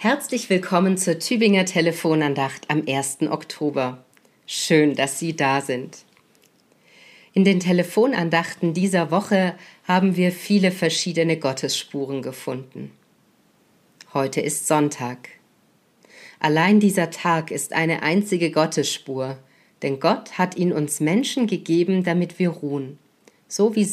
Herzlich 0.00 0.48
willkommen 0.48 0.96
zur 0.96 1.18
Tübinger 1.18 1.64
Telefonandacht 1.64 2.70
am 2.70 2.84
1. 2.86 3.22
Oktober. 3.22 4.04
Schön, 4.46 4.94
dass 4.94 5.18
Sie 5.18 5.34
da 5.34 5.60
sind. 5.60 6.04
In 7.32 7.42
den 7.42 7.58
Telefonandachten 7.58 8.74
dieser 8.74 9.10
Woche 9.10 9.56
haben 9.82 10.14
wir 10.14 10.30
viele 10.30 10.70
verschiedene 10.70 11.36
Gottesspuren 11.36 12.22
gefunden. 12.22 12.92
Heute 14.14 14.40
ist 14.40 14.68
Sonntag. 14.68 15.30
Allein 16.38 16.78
dieser 16.78 17.10
Tag 17.10 17.50
ist 17.50 17.72
eine 17.72 18.04
einzige 18.04 18.52
Gottesspur, 18.52 19.36
denn 19.82 19.98
Gott 19.98 20.38
hat 20.38 20.56
ihn 20.56 20.72
uns 20.72 21.00
Menschen 21.00 21.48
gegeben, 21.48 22.04
damit 22.04 22.38
wir 22.38 22.50
ruhen, 22.50 23.00
so 23.48 23.74
wie 23.74 23.84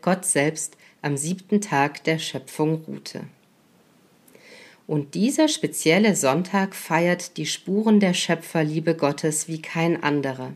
Gott 0.00 0.24
selbst 0.24 0.76
am 1.02 1.16
siebten 1.16 1.60
Tag 1.60 2.02
der 2.02 2.18
Schöpfung 2.18 2.82
ruhte. 2.84 3.28
Und 4.92 5.14
dieser 5.14 5.48
spezielle 5.48 6.14
Sonntag 6.14 6.74
feiert 6.74 7.38
die 7.38 7.46
Spuren 7.46 7.98
der 7.98 8.12
Schöpferliebe 8.12 8.94
Gottes 8.94 9.48
wie 9.48 9.62
kein 9.62 10.02
anderer. 10.02 10.52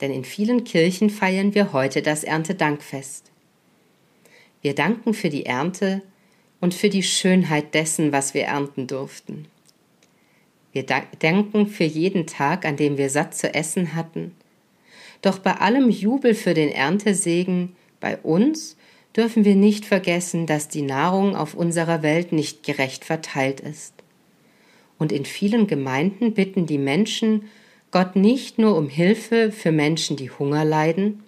Denn 0.00 0.10
in 0.10 0.24
vielen 0.24 0.64
Kirchen 0.64 1.10
feiern 1.10 1.54
wir 1.54 1.74
heute 1.74 2.00
das 2.00 2.24
Erntedankfest. 2.24 3.30
Wir 4.62 4.74
danken 4.74 5.12
für 5.12 5.28
die 5.28 5.44
Ernte 5.44 6.00
und 6.62 6.72
für 6.72 6.88
die 6.88 7.02
Schönheit 7.02 7.74
dessen, 7.74 8.10
was 8.10 8.32
wir 8.32 8.44
ernten 8.44 8.86
durften. 8.86 9.48
Wir 10.72 10.86
danken 10.86 11.66
für 11.66 11.84
jeden 11.84 12.26
Tag, 12.26 12.64
an 12.64 12.78
dem 12.78 12.96
wir 12.96 13.10
satt 13.10 13.34
zu 13.34 13.52
essen 13.52 13.94
hatten. 13.94 14.34
Doch 15.20 15.40
bei 15.40 15.52
allem 15.52 15.90
Jubel 15.90 16.32
für 16.32 16.54
den 16.54 16.70
Erntesegen 16.70 17.76
bei 18.00 18.16
uns 18.16 18.78
dürfen 19.16 19.44
wir 19.44 19.54
nicht 19.54 19.84
vergessen, 19.84 20.46
dass 20.46 20.68
die 20.68 20.82
Nahrung 20.82 21.36
auf 21.36 21.54
unserer 21.54 22.02
Welt 22.02 22.32
nicht 22.32 22.62
gerecht 22.62 23.04
verteilt 23.04 23.60
ist. 23.60 23.94
Und 24.98 25.12
in 25.12 25.24
vielen 25.24 25.66
Gemeinden 25.66 26.34
bitten 26.34 26.66
die 26.66 26.78
Menschen 26.78 27.48
Gott 27.90 28.16
nicht 28.16 28.58
nur 28.58 28.76
um 28.76 28.88
Hilfe 28.88 29.52
für 29.52 29.70
Menschen, 29.70 30.16
die 30.16 30.30
Hunger 30.30 30.64
leiden, 30.64 31.22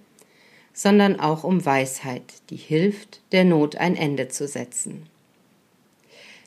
sondern 0.73 1.21
auch 1.21 1.45
um 1.45 1.65
Weisheit, 1.65 2.25
die 2.51 2.57
hilft, 2.57 3.21
der 3.33 3.45
Not 3.45 3.77
ein 3.77 3.97
Ende 3.97 4.29
zu 4.29 4.47
setzen. 4.49 5.07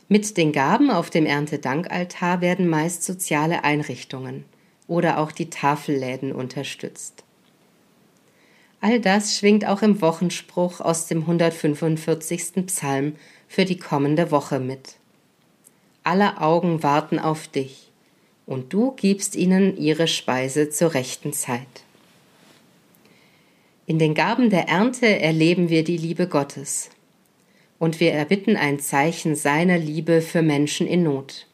Mit 0.08 0.38
den 0.38 0.52
Gaben 0.52 0.92
auf 0.92 1.10
dem 1.10 1.26
Erntedankaltar 1.26 2.42
werden 2.42 2.68
meist 2.68 3.04
soziale 3.04 3.64
Einrichtungen 3.64 4.44
oder 4.88 5.20
auch 5.20 5.32
die 5.32 5.50
Tafelläden 5.50 6.32
unterstützt. 6.32 7.24
All 8.82 9.02
das 9.02 9.38
schwingt 9.38 9.66
auch 9.66 9.82
im 9.82 10.02
Wochenspruch 10.02 10.80
aus 10.80 11.08
dem 11.08 11.22
145. 11.22 12.66
Psalm 12.68 13.16
für 13.48 13.66
die 13.66 13.78
kommende 13.78 14.32
Woche 14.32 14.60
mit. 14.60 14.96
Alle 16.04 16.40
Augen 16.40 16.82
warten 16.82 17.20
auf 17.20 17.50
dich, 17.50 17.92
und 18.46 18.72
du 18.72 18.92
gibst 18.92 19.36
ihnen 19.36 19.76
ihre 19.76 20.08
Speise 20.08 20.70
zur 20.70 20.94
rechten 20.94 21.34
Zeit. 21.34 21.68
In 23.86 24.00
den 24.00 24.14
Gaben 24.14 24.50
der 24.50 24.70
Ernte 24.70 25.20
erleben 25.20 25.70
wir 25.70 25.84
die 25.84 25.98
Liebe 25.98 26.28
Gottes, 26.28 26.90
und 27.80 28.00
wir 28.00 28.14
erbitten 28.14 28.56
ein 28.56 28.80
Zeichen 28.80 29.36
seiner 29.36 29.78
Liebe 29.78 30.22
für 30.22 30.42
Menschen 30.42 30.88
in 30.88 31.04
Not. 31.04 31.49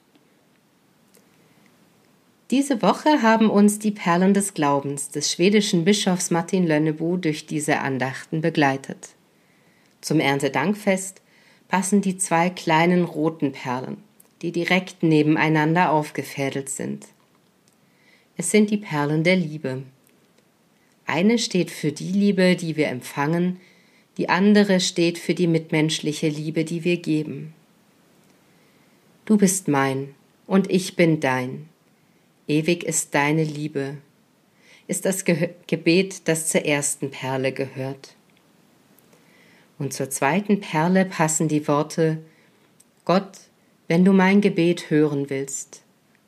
Diese 2.51 2.83
Woche 2.83 3.23
haben 3.23 3.49
uns 3.49 3.79
die 3.79 3.89
Perlen 3.89 4.35
des 4.35 4.53
Glaubens 4.53 5.09
des 5.09 5.31
schwedischen 5.31 5.83
Bischofs 5.83 6.29
Martin 6.29 6.67
Lönnebo 6.67 7.17
durch 7.17 7.47
diese 7.47 7.79
Andachten 7.79 8.41
begleitet. 8.41 9.09
Zum 9.99 10.19
Erntedankfest 10.19 11.21
passen 11.69 12.02
die 12.02 12.17
zwei 12.17 12.52
kleinen 12.52 13.03
roten 13.03 13.52
Perlen, 13.52 13.97
die 14.43 14.52
direkt 14.52 15.02
nebeneinander 15.02 15.91
aufgefädelt 15.91 16.70
sind. 16.70 17.08
Es 18.37 18.52
sind 18.52 18.70
die 18.70 18.77
Perlen 18.77 19.23
der 19.23 19.37
Liebe. 19.37 19.81
Eine 21.08 21.39
steht 21.39 21.71
für 21.71 21.91
die 21.91 22.11
Liebe, 22.11 22.55
die 22.55 22.75
wir 22.75 22.89
empfangen, 22.89 23.59
die 24.20 24.30
andere 24.30 24.80
steht 24.81 25.17
für 25.17 25.33
die 25.33 25.47
mitmenschliche 25.47 26.30
Liebe, 26.30 26.64
die 26.64 26.83
wir 26.83 26.97
geben. 26.97 27.55
Du 29.25 29.36
bist 29.36 29.67
mein 29.67 30.14
und 30.45 30.70
ich 30.70 30.95
bin 30.95 31.20
dein. 31.20 31.70
Ewig 32.48 32.83
ist 32.83 33.16
deine 33.16 33.44
Liebe, 33.44 33.98
ist 34.88 35.06
das 35.06 35.26
Ge 35.26 35.50
Gebet, 35.67 36.28
das 36.28 36.50
zur 36.50 36.64
ersten 36.66 37.10
Perle 37.10 37.52
gehört. 37.52 38.16
Und 39.80 39.94
zur 39.94 40.10
zweiten 40.10 40.61
Perle 40.61 41.06
passen 41.06 41.48
die 41.48 41.67
Worte 41.67 42.20
Gott, 43.04 43.39
wenn 43.88 44.06
du 44.06 44.14
mein 44.14 44.42
Gebet 44.42 44.89
hören 44.89 45.30
willst, 45.30 45.83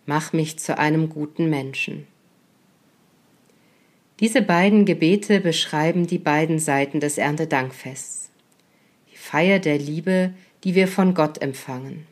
mach 0.06 0.34
mich 0.34 0.58
zu 0.60 0.78
einem 0.78 1.10
guten 1.10 1.50
Menschen. 1.50 2.08
Diese 4.20 4.42
beiden 4.42 4.86
Gebete 4.86 5.40
beschreiben 5.40 6.08
die 6.08 6.18
beiden 6.18 6.58
Seiten 6.58 7.00
des 7.00 7.20
Erntedankfests. 7.20 8.32
Die 9.12 9.18
Feier 9.18 9.60
der 9.60 9.78
Liebe, 9.78 10.34
die 10.64 10.74
wir 10.74 10.88
von 10.88 11.14
Gott 11.14 11.42
empfangen. 11.42 12.08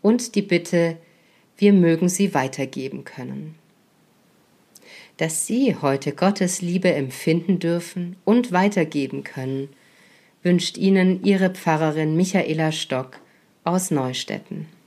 Und 0.00 0.34
die 0.34 0.42
Bitte, 0.42 0.96
wir 1.60 1.72
mögen 1.72 2.08
sie 2.08 2.34
weitergeben 2.34 3.04
können. 3.04 3.54
Dass 5.18 5.46
Sie 5.46 5.76
heute 5.76 6.12
Gottes 6.12 6.62
Liebe 6.62 6.92
empfinden 6.94 7.58
dürfen 7.58 8.16
und 8.24 8.52
weitergeben 8.52 9.22
können, 9.22 9.68
wünscht 10.42 10.78
Ihnen 10.78 11.22
Ihre 11.24 11.50
Pfarrerin 11.50 12.16
Michaela 12.16 12.72
Stock 12.72 13.20
aus 13.64 13.90
Neustetten. 13.90 14.79